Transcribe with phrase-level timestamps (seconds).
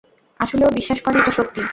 [0.39, 1.61] আসলে, ও বিশ্বাস করে এটা সত্যি।